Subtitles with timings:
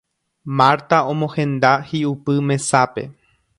[0.61, 3.07] Marta omohenda hi'upy mesápe